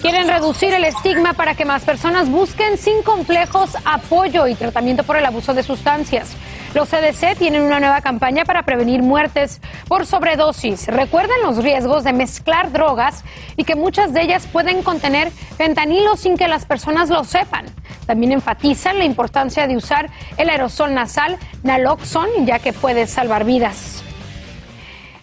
Quieren 0.00 0.28
reducir 0.28 0.72
el 0.72 0.84
estigma 0.84 1.32
para 1.32 1.56
que 1.56 1.64
más 1.64 1.82
personas 1.82 2.30
busquen 2.30 2.78
sin 2.78 3.02
complejos 3.02 3.76
apoyo 3.84 4.46
y 4.46 4.54
tratamiento 4.54 5.02
por 5.02 5.16
el 5.16 5.26
abuso 5.26 5.54
de 5.54 5.64
sustancias. 5.64 6.36
Los 6.74 6.90
CDC 6.90 7.36
tienen 7.38 7.62
una 7.62 7.80
nueva 7.80 8.00
campaña 8.02 8.44
para 8.44 8.62
prevenir 8.62 9.02
muertes 9.02 9.60
por 9.88 10.04
sobredosis. 10.04 10.86
Recuerden 10.86 11.42
los 11.42 11.62
riesgos 11.62 12.04
de 12.04 12.12
mezclar 12.12 12.72
drogas 12.72 13.24
y 13.56 13.64
que 13.64 13.74
muchas 13.74 14.12
de 14.12 14.22
ellas 14.22 14.46
pueden 14.46 14.82
contener 14.82 15.30
fentanilo 15.30 16.16
sin 16.16 16.36
que 16.36 16.46
las 16.46 16.66
personas 16.66 17.08
lo 17.08 17.24
sepan. 17.24 17.66
También 18.06 18.32
enfatizan 18.32 18.98
la 18.98 19.04
importancia 19.04 19.66
de 19.66 19.76
usar 19.76 20.10
el 20.36 20.50
aerosol 20.50 20.94
nasal 20.94 21.38
naloxone 21.62 22.44
ya 22.44 22.58
que 22.58 22.72
puede 22.72 23.06
salvar 23.06 23.44
vidas. 23.44 24.04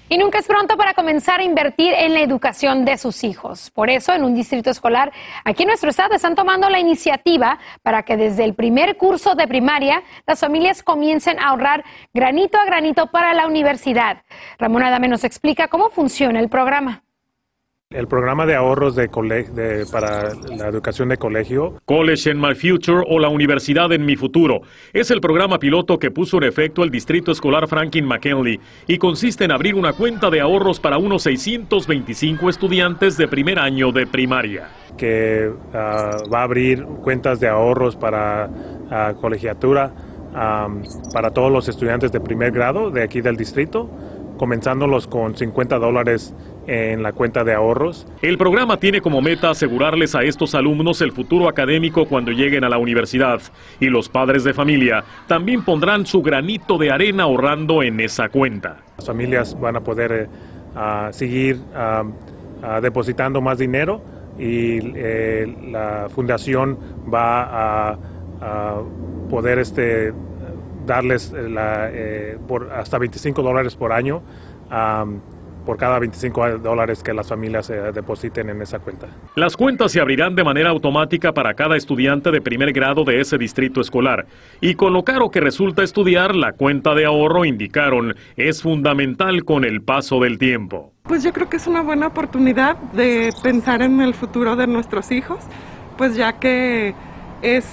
Y 0.07 0.19
nunca 0.19 0.37
es 0.37 0.47
pronto 0.47 0.77
para 0.77 0.93
comenzar 0.93 1.39
a 1.39 1.43
invertir 1.43 1.91
en 1.93 2.13
la 2.13 2.21
educación 2.21 2.85
de 2.85 2.95
sus 2.97 3.23
hijos. 3.23 3.71
Por 3.71 3.89
eso, 3.89 4.13
en 4.13 4.23
un 4.23 4.35
distrito 4.35 4.69
escolar, 4.69 5.11
aquí 5.43 5.63
en 5.63 5.69
nuestro 5.69 5.89
estado 5.89 6.13
están 6.13 6.35
tomando 6.35 6.69
la 6.69 6.79
iniciativa 6.79 7.57
para 7.81 8.03
que 8.03 8.15
desde 8.15 8.43
el 8.43 8.53
primer 8.53 8.97
curso 8.97 9.33
de 9.33 9.47
primaria 9.47 10.03
las 10.27 10.39
familias 10.39 10.83
comiencen 10.83 11.39
a 11.39 11.47
ahorrar 11.47 11.83
granito 12.13 12.59
a 12.59 12.65
granito 12.65 13.07
para 13.07 13.33
la 13.33 13.47
universidad. 13.47 14.21
Ramón 14.59 14.83
Adame 14.83 15.07
nos 15.07 15.23
explica 15.23 15.69
cómo 15.69 15.89
funciona 15.89 16.39
el 16.39 16.49
programa 16.49 17.01
el 17.95 18.07
programa 18.07 18.45
de 18.45 18.55
ahorros 18.55 18.95
de, 18.95 19.07
para 19.91 20.33
la 20.55 20.67
educación 20.67 21.09
de 21.09 21.17
colegio. 21.17 21.81
College 21.85 22.31
in 22.31 22.39
My 22.39 22.53
Future 22.53 23.03
o 23.07 23.19
la 23.19 23.29
Universidad 23.29 23.91
en 23.93 24.05
mi 24.05 24.15
futuro 24.15 24.61
es 24.93 25.11
el 25.11 25.21
programa 25.21 25.59
piloto 25.59 25.97
que 25.97 26.11
puso 26.11 26.37
en 26.37 26.43
efecto 26.43 26.83
el 26.83 26.91
Distrito 26.91 27.31
Escolar 27.31 27.67
Franklin 27.67 28.05
McKinley 28.05 28.59
y 28.87 28.97
consiste 28.97 29.45
en 29.45 29.51
abrir 29.51 29.75
una 29.75 29.93
cuenta 29.93 30.29
de 30.29 30.41
ahorros 30.41 30.79
para 30.79 30.97
unos 30.97 31.23
625 31.23 32.49
estudiantes 32.49 33.17
de 33.17 33.27
primer 33.27 33.59
año 33.59 33.91
de 33.91 34.05
primaria. 34.05 34.69
Que 34.97 35.51
ah, 35.73 36.17
va 36.31 36.41
a 36.41 36.43
abrir 36.43 36.83
cuentas 36.83 37.39
de 37.39 37.47
ahorros 37.47 37.95
para 37.95 38.49
ah, 38.91 39.13
colegiatura 39.19 39.93
para 41.13 41.31
todos 41.31 41.49
los 41.49 41.69
estudiantes 41.69 42.11
de 42.11 42.19
primer 42.19 42.51
grado 42.51 42.91
de 42.91 43.03
aquí 43.03 43.21
del 43.21 43.37
distrito 43.37 43.89
comenzándolos 44.37 45.07
con 45.07 45.35
50 45.35 45.77
dólares 45.77 46.33
en 46.67 47.03
la 47.03 47.13
cuenta 47.13 47.43
de 47.43 47.53
ahorros. 47.53 48.07
El 48.21 48.37
programa 48.37 48.77
tiene 48.77 49.01
como 49.01 49.21
meta 49.21 49.49
asegurarles 49.49 50.15
a 50.15 50.23
estos 50.23 50.55
alumnos 50.55 51.01
el 51.01 51.11
futuro 51.11 51.47
académico 51.47 52.05
cuando 52.05 52.31
lleguen 52.31 52.63
a 52.63 52.69
la 52.69 52.77
universidad 52.77 53.41
y 53.79 53.87
los 53.87 54.09
padres 54.09 54.43
de 54.43 54.53
familia 54.53 55.03
también 55.27 55.63
pondrán 55.63 56.05
su 56.05 56.21
granito 56.21 56.77
de 56.77 56.91
arena 56.91 57.23
ahorrando 57.23 57.83
en 57.83 57.99
esa 57.99 58.29
cuenta. 58.29 58.77
Las 58.97 59.07
familias 59.07 59.59
van 59.59 59.75
a 59.75 59.81
poder 59.81 60.11
eh, 60.11 61.07
seguir 61.11 61.59
depositando 62.81 63.41
más 63.41 63.59
dinero 63.59 64.01
y 64.37 64.79
eh, 64.95 65.55
la 65.71 66.07
fundación 66.09 66.77
va 67.13 67.91
a, 67.91 67.97
poder 69.29 69.59
este, 69.59 70.13
darles 70.85 71.31
la, 71.31 71.89
eh, 71.91 72.37
por 72.47 72.71
hasta 72.71 72.97
25 72.97 73.41
dólares 73.41 73.75
por 73.75 73.91
año 73.91 74.21
por 75.65 75.77
cada 75.77 75.99
25 75.99 76.59
dólares 76.59 77.03
que 77.03 77.13
las 77.13 77.27
familias 77.27 77.69
eh, 77.69 77.91
depositen 77.93 78.49
en 78.49 78.61
esa 78.61 78.79
cuenta. 78.79 79.07
Las 79.35 79.57
cuentas 79.57 79.91
se 79.91 79.99
abrirán 79.99 80.35
de 80.35 80.43
manera 80.43 80.69
automática 80.69 81.33
para 81.33 81.55
cada 81.55 81.75
estudiante 81.75 82.31
de 82.31 82.39
primer 82.39 82.71
grado 82.71 83.03
de 83.03 83.19
ese 83.19 83.37
distrito 83.37 83.81
escolar. 83.81 84.27
Y 84.61 84.75
con 84.75 84.93
lo 84.93 85.03
caro 85.03 85.31
que 85.31 85.41
resulta 85.41 85.83
estudiar, 85.83 86.35
la 86.35 86.53
cuenta 86.53 86.93
de 86.93 87.05
ahorro, 87.05 87.43
indicaron, 87.43 88.15
es 88.37 88.61
fundamental 88.61 89.43
con 89.43 89.65
el 89.65 89.81
paso 89.81 90.19
del 90.19 90.37
tiempo. 90.37 90.93
Pues 91.03 91.23
yo 91.23 91.33
creo 91.33 91.49
que 91.49 91.57
es 91.57 91.67
una 91.67 91.81
buena 91.81 92.07
oportunidad 92.07 92.77
de 92.93 93.31
pensar 93.43 93.81
en 93.81 94.01
el 94.01 94.13
futuro 94.13 94.55
de 94.55 94.67
nuestros 94.67 95.11
hijos, 95.11 95.39
pues 95.97 96.15
ya 96.15 96.33
que 96.33 96.93
es 97.41 97.65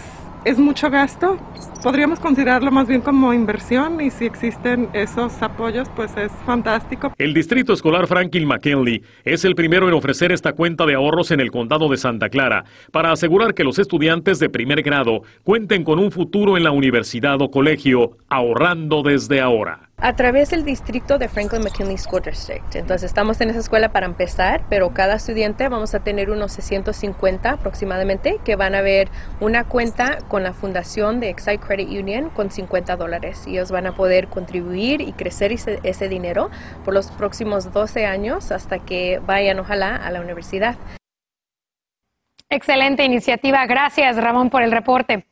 es 0.44 0.58
mucho 0.58 0.90
gasto. 0.90 1.38
Podríamos 1.82 2.20
considerarlo 2.20 2.70
más 2.70 2.86
bien 2.86 3.00
como 3.00 3.32
inversión 3.32 4.00
y 4.00 4.10
si 4.10 4.24
existen 4.24 4.88
esos 4.92 5.42
apoyos, 5.42 5.88
pues 5.96 6.16
es 6.16 6.30
fantástico. 6.46 7.12
El 7.18 7.34
Distrito 7.34 7.72
Escolar 7.72 8.06
Franklin 8.06 8.46
McKinley 8.46 9.02
es 9.24 9.44
el 9.44 9.54
primero 9.54 9.88
en 9.88 9.94
ofrecer 9.94 10.32
esta 10.32 10.52
cuenta 10.52 10.86
de 10.86 10.94
ahorros 10.94 11.30
en 11.30 11.40
el 11.40 11.50
condado 11.50 11.88
de 11.88 11.96
Santa 11.96 12.28
Clara 12.28 12.64
para 12.92 13.12
asegurar 13.12 13.54
que 13.54 13.64
los 13.64 13.78
estudiantes 13.78 14.38
de 14.38 14.48
primer 14.48 14.82
grado 14.82 15.22
cuenten 15.42 15.84
con 15.84 15.98
un 15.98 16.12
futuro 16.12 16.56
en 16.56 16.64
la 16.64 16.70
universidad 16.70 17.40
o 17.40 17.50
colegio 17.50 18.16
ahorrando 18.28 19.02
desde 19.02 19.40
ahora 19.40 19.91
a 20.02 20.16
través 20.16 20.50
del 20.50 20.64
distrito 20.64 21.16
de 21.16 21.28
Franklin 21.28 21.62
McKinley 21.62 21.96
School 21.96 22.22
District. 22.22 22.74
Entonces 22.74 23.04
estamos 23.04 23.40
en 23.40 23.50
esa 23.50 23.60
escuela 23.60 23.92
para 23.92 24.06
empezar, 24.06 24.64
pero 24.68 24.92
cada 24.92 25.14
estudiante 25.14 25.68
vamos 25.68 25.94
a 25.94 26.00
tener 26.00 26.28
unos 26.28 26.50
650 26.52 27.50
aproximadamente 27.50 28.40
que 28.44 28.56
van 28.56 28.74
a 28.74 28.82
ver 28.82 29.08
una 29.40 29.62
cuenta 29.62 30.18
con 30.26 30.42
la 30.42 30.52
fundación 30.52 31.20
de 31.20 31.28
Excite 31.28 31.60
Credit 31.60 31.88
Union 31.88 32.30
con 32.30 32.50
50 32.50 32.96
dólares. 32.96 33.44
Ellos 33.46 33.70
van 33.70 33.86
a 33.86 33.94
poder 33.94 34.26
contribuir 34.26 35.00
y 35.00 35.12
crecer 35.12 35.52
ese, 35.52 35.78
ese 35.84 36.08
dinero 36.08 36.50
por 36.84 36.94
los 36.94 37.12
próximos 37.12 37.72
12 37.72 38.04
años 38.04 38.50
hasta 38.50 38.80
que 38.80 39.20
vayan 39.24 39.60
ojalá 39.60 39.94
a 39.94 40.10
la 40.10 40.20
universidad. 40.20 40.76
Excelente 42.52 43.02
iniciativa. 43.02 43.64
Gracias, 43.64 44.14
Ramón, 44.16 44.50
por 44.50 44.62
el 44.62 44.70
reporte. 44.70 45.24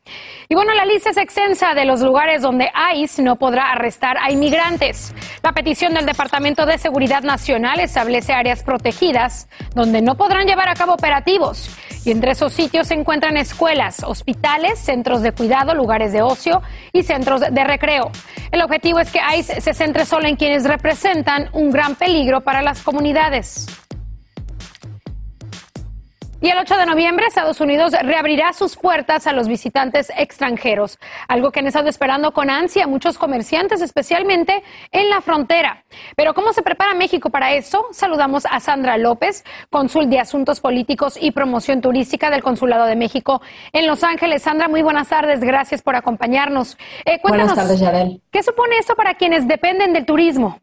Y 0.49 0.55
bueno, 0.55 0.73
la 0.73 0.87
lista 0.87 1.11
es 1.11 1.19
extensa 1.19 1.75
de 1.75 1.85
los 1.85 2.01
lugares 2.01 2.41
donde 2.41 2.71
ICE 2.95 3.23
no 3.23 3.37
podrá 3.37 3.73
arrestar 3.73 4.17
a 4.17 4.33
inmigrantes. 4.33 5.15
La 5.43 5.53
petición 5.53 5.93
del 5.93 6.07
Departamento 6.07 6.65
de 6.65 6.79
Seguridad 6.79 7.23
Nacional 7.23 7.79
establece 7.81 8.33
áreas 8.33 8.63
protegidas 8.63 9.51
donde 9.75 10.01
no 10.01 10.17
podrán 10.17 10.47
llevar 10.47 10.71
a 10.71 10.75
cabo 10.75 10.95
operativos. 10.95 11.69
Y 12.07 12.11
entre 12.11 12.31
esos 12.31 12.55
sitios 12.55 12.87
se 12.87 12.95
encuentran 12.95 13.37
escuelas, 13.37 14.03
hospitales, 14.03 14.79
centros 14.79 15.21
de 15.21 15.33
cuidado, 15.33 15.75
lugares 15.75 16.15
de 16.15 16.23
ocio 16.23 16.63
y 16.91 17.03
centros 17.03 17.43
de 17.43 17.65
recreo. 17.65 18.11
El 18.51 18.63
objetivo 18.63 18.99
es 18.99 19.11
que 19.11 19.21
ICE 19.37 19.61
se 19.61 19.75
centre 19.75 20.07
solo 20.07 20.27
en 20.27 20.37
quienes 20.37 20.65
representan 20.65 21.51
un 21.53 21.71
gran 21.71 21.97
peligro 21.97 22.41
para 22.41 22.63
las 22.63 22.81
comunidades. 22.83 23.67
Y 26.43 26.49
el 26.49 26.57
8 26.57 26.75
de 26.79 26.87
noviembre 26.87 27.27
Estados 27.27 27.61
Unidos 27.61 27.93
reabrirá 28.03 28.55
sus 28.55 28.75
puertas 28.75 29.27
a 29.27 29.35
los 29.35 29.47
visitantes 29.47 30.11
extranjeros, 30.17 30.99
algo 31.29 31.51
que 31.51 31.61
han 31.61 31.67
estado 31.67 31.91
esperando 31.91 32.33
con 32.33 32.49
ansia 32.49 32.87
muchos 32.87 33.19
comerciantes, 33.19 33.83
especialmente 33.83 34.63
en 34.91 35.11
la 35.11 35.21
frontera. 35.21 35.85
Pero 36.17 36.33
¿cómo 36.33 36.55
se 36.55 36.63
prepara 36.63 36.95
México 36.95 37.29
para 37.29 37.53
eso? 37.53 37.89
Saludamos 37.93 38.47
a 38.51 38.59
Sandra 38.59 38.97
López, 38.97 39.45
cónsul 39.69 40.09
de 40.09 40.19
Asuntos 40.19 40.61
Políticos 40.61 41.19
y 41.21 41.33
Promoción 41.33 41.83
Turística 41.83 42.31
del 42.31 42.43
Consulado 42.43 42.87
de 42.87 42.97
México 42.97 43.43
en 43.75 43.87
Los 43.87 44.03
Ángeles. 44.03 44.41
Sandra, 44.41 44.67
muy 44.67 44.81
buenas 44.81 45.11
tardes, 45.11 45.41
gracias 45.41 45.83
por 45.83 45.95
acompañarnos. 45.95 46.79
Eh, 47.05 47.21
buenas 47.23 47.55
tardes, 47.55 47.81
Yarel. 47.81 48.23
¿Qué 48.31 48.43
supone 48.43 48.79
esto 48.79 48.97
para 48.97 49.13
quienes 49.13 49.47
dependen 49.47 49.93
del 49.93 50.07
turismo? 50.07 50.59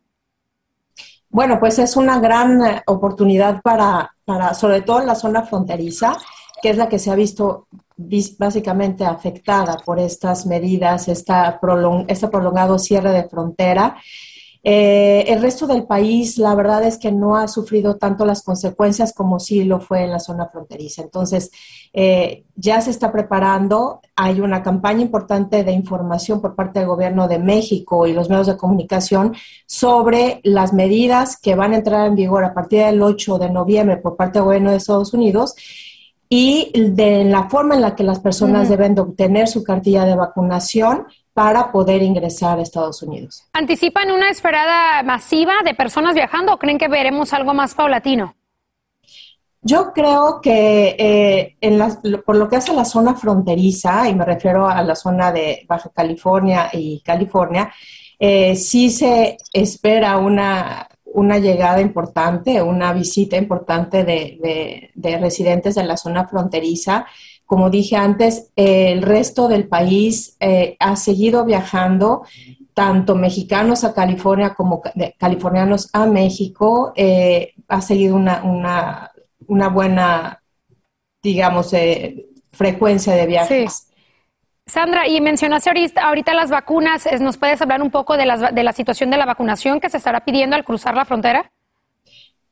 Bueno, 1.29 1.60
pues 1.60 1.77
es 1.79 1.96
una 1.96 2.19
gran 2.19 2.65
eh, 2.65 2.84
oportunidad 2.88 3.62
para, 3.62 4.12
para, 4.25 4.53
sobre 4.53 4.81
todo 4.81 5.01
en 5.01 5.07
la 5.07 5.15
zona 5.15 5.43
fronteriza, 5.43 6.15
que 6.62 6.69
es 6.69 6.77
la 6.77 6.88
que 6.88 7.00
se 7.00 7.12
ha 7.12 7.15
visto 7.15 7.67
básicamente 8.38 9.05
afectada 9.05 9.77
por 9.84 10.00
estas 10.00 10.46
medidas, 10.46 11.07
esta 11.07 11.60
este 12.07 12.27
prolongado 12.27 12.77
cierre 12.77 13.12
de 13.12 13.27
frontera 13.27 13.98
eh, 14.69 15.24
el 15.31 15.41
resto 15.41 15.65
del 15.65 15.86
país, 15.86 16.38
la 16.38 16.53
verdad 16.53 16.83
es 16.83 16.97
que 16.97 17.09
no 17.09 17.38
ha 17.38 17.47
sufrido 17.47 17.95
tanto 17.95 18.25
las 18.25 18.43
consecuencias 18.43 19.13
como 19.13 19.39
sí 19.39 19.63
lo 19.63 19.79
fue 19.79 20.03
en 20.03 20.12
la 20.12 20.19
zona 20.19 20.50
fronteriza. 20.50 21.03
Entonces, 21.03 21.51
eh, 21.93 22.43
ya 22.53 22.81
se 22.81 22.89
está 22.89 23.13
preparando, 23.13 24.01
hay 24.17 24.41
una 24.41 24.62
campaña 24.62 25.01
importante 25.01 25.63
de 25.63 25.71
información 25.71 26.41
por 26.41 26.53
parte 26.53 26.79
del 26.79 26.89
gobierno 26.89 27.29
de 27.29 27.39
México 27.39 28.07
y 28.07 28.12
los 28.12 28.29
medios 28.29 28.47
de 28.47 28.57
comunicación 28.57 29.33
sobre 29.65 30.41
las 30.43 30.74
medidas 30.74 31.39
que 31.39 31.55
van 31.55 31.71
a 31.71 31.77
entrar 31.77 32.05
en 32.05 32.15
vigor 32.15 32.43
a 32.43 32.53
partir 32.53 32.81
del 32.83 33.01
8 33.01 33.38
de 33.38 33.50
noviembre 33.50 33.95
por 33.95 34.17
parte 34.17 34.39
del 34.39 34.47
gobierno 34.47 34.71
de 34.71 34.77
Estados 34.77 35.13
Unidos 35.13 35.55
y 36.27 36.74
de 36.75 37.24
la 37.24 37.47
forma 37.47 37.75
en 37.75 37.81
la 37.81 37.95
que 37.95 38.03
las 38.03 38.19
personas 38.19 38.67
deben 38.67 38.95
de 38.95 39.01
obtener 39.01 39.47
su 39.47 39.63
cartilla 39.63 40.03
de 40.03 40.17
vacunación 40.17 41.05
para 41.38 41.72
poder 41.72 42.01
ingresar 42.01 42.58
a 42.58 42.63
Estados 42.63 43.03
Unidos. 43.03 43.48
¿Anticipan 43.53 44.10
una 44.10 44.27
esperada 44.27 45.03
masiva 45.03 45.53
de 45.63 45.75
personas 45.75 46.15
viajando 46.15 46.51
o 46.51 46.58
creen 46.58 46.79
que 46.79 46.88
veremos 46.88 47.32
algo 47.32 47.53
más 47.53 47.75
paulatino? 47.75 48.36
Yo 49.62 49.94
creo 49.94 50.41
que 50.41 50.96
eh, 50.98 51.56
en 51.62 51.79
por 52.25 52.38
lo 52.38 52.50
que 52.50 52.56
hace 52.56 52.74
la 52.74 52.86
zona 52.86 53.13
fronteriza, 53.13 54.10
y 54.10 54.15
me 54.15 54.25
refiero 54.25 54.67
a 54.67 54.82
la 54.82 54.96
zona 54.96 55.32
de 55.32 55.63
Baja 55.70 55.91
California 55.94 56.72
y 56.74 57.01
California, 57.01 57.72
eh, 58.17 58.56
sí 58.56 58.89
se 58.89 59.38
espera 59.53 60.17
una, 60.17 60.88
una 61.06 61.38
llegada 61.38 61.82
importante, 61.82 62.63
una 62.63 62.94
visita 62.94 63.38
importante 63.38 64.03
de, 64.03 64.89
de, 64.96 65.17
residentes 65.20 65.75
de 65.75 65.84
la 65.84 65.98
zona 65.98 66.27
fronteriza. 66.27 67.06
Como 67.47 67.69
dije 67.69 67.95
antes, 67.95 68.51
el 68.57 69.01
resto 69.01 69.47
del 69.47 69.69
país 69.69 70.35
eh, 70.41 70.75
ha 70.79 70.97
seguido 70.97 71.45
viajando, 71.45 72.23
tanto 72.73 73.15
mexicanos 73.15 73.85
a 73.85 73.93
California 73.93 74.53
como 74.53 74.83
californianos 75.17 75.89
a 75.93 76.05
México. 76.05 76.91
Eh, 76.97 77.53
ha 77.69 77.81
seguido 77.81 78.17
una, 78.17 78.43
una, 78.43 79.11
una 79.47 79.69
buena, 79.69 80.43
digamos, 81.23 81.73
frecuencia 82.51 83.15
de 83.15 83.25
viajes. 83.25 83.87
Sandra, 84.65 85.07
y 85.07 85.21
mencionaste 85.21 85.69
ahorita, 85.69 86.05
ahorita 86.05 86.33
las 86.33 86.51
vacunas, 86.51 87.07
¿nos 87.21 87.37
puedes 87.37 87.61
hablar 87.61 87.81
un 87.81 87.91
poco 87.91 88.17
de, 88.17 88.25
de 88.51 88.63
la 88.63 88.73
situación 88.73 89.09
de 89.09 89.17
la 89.17 89.25
vacunación 89.25 89.79
que 89.79 89.89
se 89.89 89.95
estará 89.95 90.25
pidiendo 90.25 90.57
al 90.57 90.65
cruzar 90.65 90.95
la 90.95 91.05
frontera? 91.05 91.49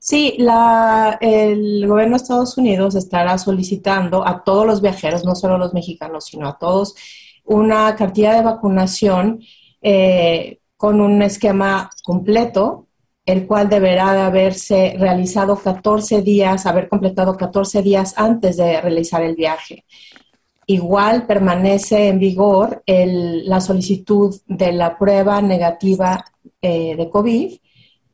Sí, 0.05 0.35
la, 0.38 1.17
el 1.19 1.88
gobierno 1.88 2.15
de 2.15 2.21
Estados 2.21 2.59
Unidos 2.59 2.93
estará 2.93 3.39
solicitando 3.39 4.24
a 4.24 4.43
todos 4.43 4.67
los 4.67 4.79
viajeros, 4.79 5.25
no 5.25 5.33
solo 5.33 5.55
a 5.55 5.57
los 5.57 5.74
mexicanos, 5.74 6.25
sino 6.25 6.47
a 6.47 6.59
todos, 6.59 6.93
una 7.43 7.95
cantidad 7.95 8.38
de 8.38 8.43
vacunación 8.43 9.41
eh, 9.81 10.59
con 10.77 11.01
un 11.01 11.24
esquema 11.24 11.89
completo, 12.03 12.85
el 13.25 13.47
cual 13.47 13.67
deberá 13.67 14.13
de 14.13 14.21
haberse 14.21 14.95
realizado 15.00 15.57
14 15.57 16.21
días, 16.21 16.67
haber 16.67 16.88
completado 16.88 17.35
14 17.35 17.81
días 17.81 18.13
antes 18.15 18.57
de 18.57 18.79
realizar 18.81 19.24
el 19.24 19.33
viaje. 19.33 19.85
Igual 20.67 21.25
permanece 21.25 22.09
en 22.09 22.19
vigor 22.19 22.83
la 22.85 23.59
solicitud 23.59 24.35
de 24.45 24.71
la 24.71 25.00
prueba 25.00 25.41
negativa 25.41 26.24
eh, 26.62 26.95
de 26.95 27.09
COVID 27.09 27.55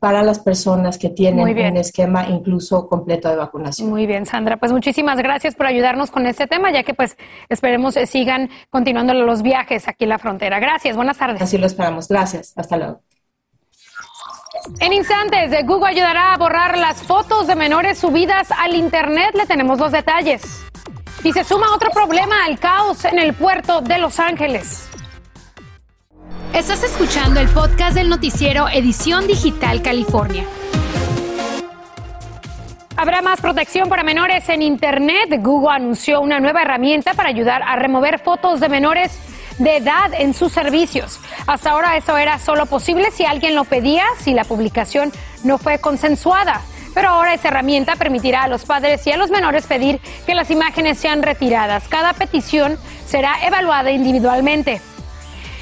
para 0.02 0.24
las 0.24 0.40
personas 0.40 0.98
que 0.98 1.10
tienen 1.10 1.48
un 1.48 1.78
esquema 1.78 2.26
incluso 2.28 2.88
completo 2.88 3.30
de 3.30 3.36
vacunación. 3.36 3.88
Muy 3.88 4.08
bien, 4.08 4.26
Sandra. 4.26 4.58
Pues 4.58 4.72
muchísimas 4.72 5.20
gracias 5.20 5.54
por 5.54 5.68
ayudarnos 5.68 6.10
con 6.10 6.26
este 6.26 6.48
tema, 6.48 6.72
ya 6.72 6.82
que 6.82 6.96
pues 6.96 7.18
esperemos 7.50 7.94
que 7.94 8.08
sigan 8.08 8.50
continuando 8.72 9.14
los 9.14 9.44
viajes 9.44 9.88
aquí 9.88 10.06
en 10.06 10.10
la 10.10 10.18
frontera. 10.18 10.60
Gracias, 10.60 10.96
buenas 10.96 11.20
tardes. 11.20 11.40
Así 11.40 11.60
lo 11.60 11.68
esperamos. 11.68 12.08
Gracias. 12.08 12.52
Hasta 12.56 12.78
luego. 12.78 13.02
En 14.80 14.92
instantes, 14.92 15.52
Google 15.68 15.90
ayudará 15.90 16.34
a 16.34 16.38
borrar 16.38 16.80
las 16.80 17.04
fotos 17.04 17.46
de 17.46 17.56
menores 17.56 18.00
subidas 18.00 18.50
al 18.58 18.74
Internet. 18.74 19.36
Le 19.36 19.46
tenemos 19.46 19.78
los 19.78 19.92
detalles. 19.92 20.66
Y 21.24 21.32
se 21.32 21.44
suma 21.44 21.76
otro 21.76 21.92
problema 21.92 22.46
al 22.48 22.58
caos 22.58 23.06
en 23.06 23.20
el 23.20 23.36
puerto 23.36 23.82
de 23.82 24.00
Los 24.00 24.20
Ángeles. 24.20 24.91
Estás 26.54 26.84
escuchando 26.84 27.40
el 27.40 27.48
podcast 27.48 27.96
del 27.96 28.10
noticiero 28.10 28.68
Edición 28.68 29.26
Digital 29.26 29.82
California. 29.82 30.46
Habrá 32.98 33.22
más 33.22 33.40
protección 33.40 33.88
para 33.88 34.04
menores 34.04 34.50
en 34.50 34.62
Internet. 34.62 35.30
Google 35.40 35.74
anunció 35.74 36.20
una 36.20 36.42
nueva 36.42 36.64
herramienta 36.64 37.14
para 37.14 37.30
ayudar 37.30 37.64
a 37.64 37.78
remover 37.78 38.20
fotos 38.20 38.60
de 38.60 38.68
menores 38.68 39.18
de 39.60 39.78
edad 39.78 40.14
en 40.14 40.34
sus 40.34 40.52
servicios. 40.52 41.22
Hasta 41.48 41.72
ahora 41.72 41.96
eso 41.96 42.18
era 42.18 42.38
solo 42.38 42.66
posible 42.66 43.12
si 43.12 43.24
alguien 43.24 43.56
lo 43.56 43.64
pedía, 43.64 44.04
si 44.20 44.34
la 44.34 44.44
publicación 44.44 45.14
no 45.46 45.58
fue 45.58 45.80
consensuada. 45.80 46.62
Pero 46.94 47.10
ahora 47.10 47.34
esa 47.34 47.48
herramienta 47.48 47.96
permitirá 47.96 48.44
a 48.44 48.50
los 48.50 48.66
padres 48.66 49.08
y 49.08 49.12
a 49.12 49.18
los 49.18 49.32
menores 49.32 49.68
pedir 49.68 50.02
que 50.26 50.36
las 50.36 50.52
imágenes 50.52 50.98
sean 50.98 51.24
retiradas. 51.24 51.88
Cada 51.88 52.12
petición 52.12 52.78
será 53.06 53.48
evaluada 53.48 53.92
individualmente. 53.92 54.82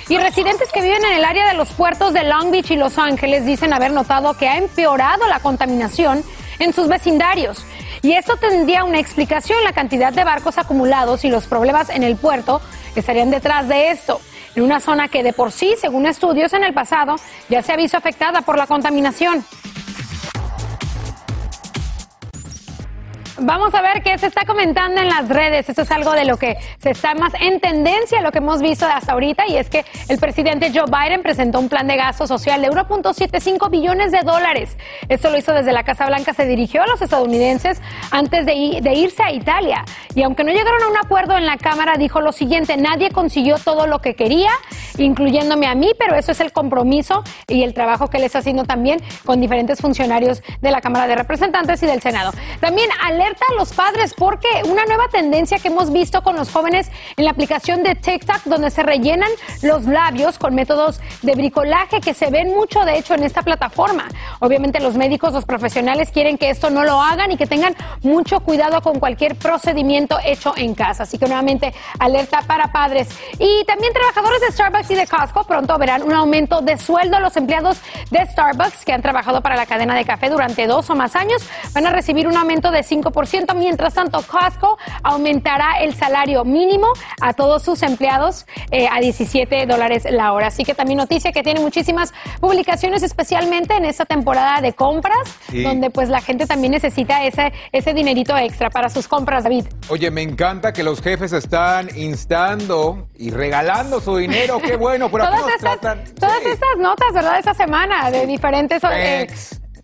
Y 0.10 0.18
residentes 0.18 0.72
que 0.72 0.82
viven 0.82 1.06
en 1.06 1.14
el 1.14 1.24
área 1.24 1.48
de 1.48 1.54
los 1.54 1.72
puertos 1.72 2.14
de 2.14 2.24
Long 2.24 2.50
Beach 2.50 2.72
y 2.72 2.76
Los 2.76 2.98
Ángeles 2.98 3.46
dicen 3.46 3.74
haber 3.74 3.92
notado 3.92 4.34
que 4.34 4.50
ha 4.50 4.58
empeorado 4.58 5.28
la 5.28 5.40
contaminación 5.40 6.24
en 6.58 6.74
sus 6.74 6.88
vecindarios. 6.88 7.64
Y 8.02 8.14
eso 8.14 8.36
tendría 8.38 8.86
una 8.86 9.00
explicación, 9.00 9.64
la 9.64 9.72
cantidad 9.72 10.12
de 10.12 10.24
barcos 10.24 10.58
acumulados 10.58 11.26
y 11.26 11.30
los 11.30 11.46
problemas 11.46 11.92
en 11.92 12.04
el 12.04 12.16
puerto 12.16 12.60
estarían 12.96 13.30
detrás 13.30 13.68
de 13.68 13.92
esto. 13.92 14.20
En 14.56 14.64
una 14.64 14.80
zona 14.80 15.10
que 15.10 15.22
de 15.22 15.32
por 15.32 15.52
sí, 15.52 15.76
según 15.80 16.08
estudios 16.08 16.54
en 16.54 16.64
el 16.64 16.74
pasado, 16.74 17.18
ya 17.48 17.62
se 17.62 17.72
ha 17.72 17.76
visto 17.76 17.96
afectada 17.96 18.42
por 18.42 18.58
la 18.58 18.66
contaminación. 18.66 19.46
Vamos 23.42 23.74
a 23.74 23.82
ver 23.82 24.04
qué 24.04 24.18
se 24.18 24.28
está 24.28 24.46
comentando 24.46 25.00
en 25.00 25.08
las 25.08 25.30
redes. 25.30 25.70
Esto 25.70 25.84
es 25.84 25.92
algo 25.92 26.12
de 26.12 26.26
lo 26.26 26.38
que 26.38 26.58
se 26.78 26.90
está 26.90 27.14
más 27.14 27.34
en 27.40 27.62
tendencia, 27.62 28.22
lo 28.22 28.32
que 28.32 28.40
hemos 28.40 28.62
visto 28.62 28.86
hasta 28.86 29.14
ahorita, 29.14 29.48
y 29.48 29.56
es 29.56 29.70
que 29.70 29.86
el 30.10 30.18
presidente 30.20 30.72
Joe 30.74 30.86
Biden 30.88 31.22
presentó 31.22 31.60
un 31.60 31.70
plan 31.70 31.88
de 31.88 31.96
gasto 31.96 32.28
social 32.28 32.62
de 32.62 32.70
1.75 32.70 33.70
billones 33.70 34.12
de 34.12 34.22
dólares. 34.22 34.76
Esto 35.08 35.30
lo 35.30 35.38
hizo 35.38 35.54
desde 35.54 35.72
la 35.72 35.84
Casa 35.84 36.06
Blanca, 36.06 36.34
se 36.34 36.46
dirigió 36.46 36.84
a 36.84 36.88
los 36.88 37.02
estadounidenses 37.02 37.82
antes 38.12 38.46
de, 38.46 38.54
irse 38.54 39.24
a 39.24 39.32
Italia. 39.32 39.86
Y 40.16 40.24
aunque 40.24 40.44
no 40.44 40.52
llegaron 40.52 40.84
a 40.84 40.88
un 40.90 40.98
acuerdo 40.98 41.38
en 41.38 41.46
la 41.46 41.58
Cámara, 41.58 41.96
dijo 41.98 42.20
lo 42.20 42.34
siguiente, 42.34 42.76
nadie 42.76 43.10
consiguió 43.12 43.58
todo 43.58 43.88
lo 43.88 44.00
que 44.00 44.16
quería, 44.16 44.52
incluyéndome 44.98 45.68
a 45.68 45.76
mí, 45.76 45.92
pero 45.98 46.16
eso 46.16 46.34
es 46.34 46.42
el 46.42 46.52
compromiso 46.52 47.24
y 47.48 47.64
el 47.64 47.74
trabajo 47.74 48.10
que 48.10 48.18
él 48.18 48.24
está 48.24 48.40
haciendo 48.40 48.66
también 48.66 49.02
con 49.26 49.40
diferentes 49.40 49.80
funcionarios 49.80 50.42
de 50.60 50.72
la 50.72 50.82
Cámara 50.82 51.08
de 51.08 51.16
Representantes 51.16 51.82
y 51.84 51.86
del 51.86 52.02
Senado. 52.02 52.32
También 52.60 52.90
alerta 53.02 53.29
a 53.36 53.54
los 53.56 53.74
padres 53.74 54.14
porque 54.18 54.48
una 54.66 54.86
nueva 54.86 55.08
tendencia 55.10 55.60
que 55.60 55.68
hemos 55.68 55.92
visto 55.92 56.24
con 56.24 56.36
los 56.36 56.52
jóvenes 56.52 56.90
en 57.18 57.26
la 57.26 57.32
aplicación 57.32 57.84
de 57.84 57.96
TikTok 57.96 58.44
donde 58.46 58.72
se 58.72 58.84
rellenan 58.84 59.30
los 59.62 59.86
labios 59.86 60.38
con 60.38 60.56
métodos 60.56 61.00
de 61.22 61.34
bricolaje 61.36 62.02
que 62.02 62.14
se 62.14 62.30
ven 62.30 62.50
mucho 62.50 62.84
de 62.86 62.98
hecho 62.98 63.14
en 63.14 63.24
esta 63.24 63.42
plataforma. 63.42 64.08
Obviamente 64.40 64.80
los 64.80 64.96
médicos, 64.96 65.34
los 65.34 65.46
profesionales 65.46 66.12
quieren 66.12 66.38
que 66.38 66.50
esto 66.50 66.70
no 66.70 66.84
lo 66.84 67.02
hagan 67.02 67.32
y 67.32 67.38
que 67.38 67.46
tengan 67.46 67.76
mucho 68.02 68.40
cuidado 68.42 68.82
con 68.82 69.00
cualquier 69.00 69.36
procedimiento 69.36 70.18
hecho 70.24 70.54
en 70.58 70.74
casa. 70.76 71.04
Así 71.04 71.18
que 71.18 71.26
nuevamente 71.26 71.74
alerta 72.00 72.42
para 72.48 72.72
padres. 72.72 73.10
Y 73.38 73.64
también 73.66 73.94
trabajadores 73.94 74.42
de 74.42 74.52
Starbucks 74.52 74.92
y 74.92 74.96
de 74.96 75.08
Costco 75.08 75.44
pronto 75.44 75.78
verán 75.78 76.04
un 76.04 76.14
aumento 76.14 76.62
de 76.62 76.78
sueldo. 76.78 77.20
Los 77.20 77.38
empleados 77.38 77.80
de 78.10 78.26
Starbucks 78.26 78.86
que 78.86 78.94
han 78.94 79.02
trabajado 79.02 79.42
para 79.42 79.56
la 79.56 79.66
cadena 79.66 79.96
de 79.96 80.06
café 80.06 80.30
durante 80.30 80.68
dos 80.68 80.90
o 80.90 80.96
más 80.96 81.16
años 81.16 81.48
van 81.74 81.88
a 81.88 81.92
recibir 81.92 82.28
un 82.28 82.38
aumento 82.38 82.72
de 82.72 82.82
5% 82.82 83.12
Mientras 83.56 83.94
tanto, 83.94 84.22
Costco 84.22 84.78
aumentará 85.04 85.80
el 85.82 85.94
salario 85.94 86.46
mínimo 86.46 86.88
a 87.22 87.34
todos 87.34 87.64
sus 87.64 87.84
empleados 87.84 88.46
eh, 88.72 88.88
a 88.90 89.00
17 89.00 89.66
dólares 89.66 90.08
la 90.10 90.32
hora. 90.34 90.48
Así 90.48 90.64
que 90.64 90.74
también 90.74 90.98
noticia 90.98 91.32
que 91.32 91.44
tiene 91.44 91.60
muchísimas 91.60 92.14
publicaciones, 92.40 93.04
especialmente 93.04 93.76
en 93.76 93.86
esta 93.86 94.06
temporada 94.06 94.62
de 94.62 94.74
compras, 94.74 95.38
donde 95.52 95.90
pues 95.90 96.10
la 96.10 96.22
gente 96.22 96.46
también 96.46 96.72
necesita 96.72 97.26
ese, 97.26 97.52
ese 97.72 97.94
dinerito 97.94 98.38
extra 98.38 98.70
para 98.70 98.90
sus 98.90 99.08
compras, 99.08 99.44
David. 99.44 99.66
Oye, 99.90 100.10
me 100.12 100.22
encanta 100.22 100.72
que 100.72 100.84
los 100.84 101.02
jefes 101.02 101.34
están 101.34 101.90
instando 101.98 103.10
y 103.16 103.32
regalando 103.32 104.00
su 104.00 104.16
dinero. 104.16 104.60
Qué 104.60 104.78
bueno, 104.78 105.10
por 105.10 105.22
todas, 105.22 105.42
estas, 105.56 105.80
todas 106.16 106.46
estas 106.46 106.78
notas, 106.80 107.14
¿verdad? 107.14 107.40
Esta 107.40 107.54
semana 107.54 108.10
de 108.12 108.26
diferentes... 108.26 108.82
Eh, 108.84 109.28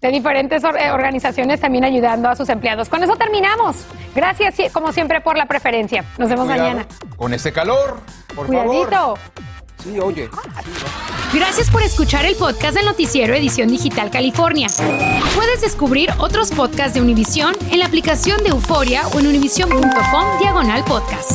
de 0.01 0.11
diferentes 0.11 0.63
eh, 0.63 0.91
organizaciones 0.91 1.59
también 1.59 1.83
ayudando 1.83 2.29
a 2.29 2.35
sus 2.35 2.49
empleados. 2.49 2.89
Con 2.89 3.03
eso 3.03 3.15
terminamos. 3.15 3.85
Gracias, 4.13 4.55
como 4.71 4.91
siempre, 4.91 5.21
por 5.21 5.37
la 5.37 5.45
preferencia. 5.45 6.05
Nos 6.17 6.29
vemos 6.29 6.47
mañana. 6.47 6.85
Con 7.15 7.33
ese 7.33 7.51
calor, 7.51 7.99
por 8.35 8.47
Cuidadito. 8.47 9.17
Sí, 9.83 9.99
oye. 9.99 10.29
Gracias 11.33 11.69
por 11.69 11.83
escuchar 11.83 12.25
el 12.25 12.35
podcast 12.35 12.75
del 12.75 12.85
noticiero 12.85 13.35
Edición 13.35 13.67
Digital 13.67 14.09
California. 14.09 14.67
Puedes 15.35 15.61
descubrir 15.61 16.09
otros 16.17 16.51
podcasts 16.51 16.93
de 16.95 17.01
Univision 17.01 17.53
en 17.69 17.79
la 17.79 17.85
aplicación 17.85 18.41
de 18.43 18.49
Euforia 18.49 19.07
o 19.09 19.19
en 19.19 19.27
univision.com 19.27 20.39
diagonal 20.39 20.83
podcast. 20.85 21.31